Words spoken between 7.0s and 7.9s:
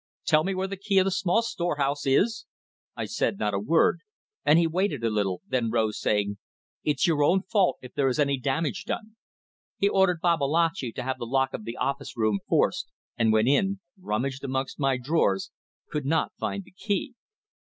your own fault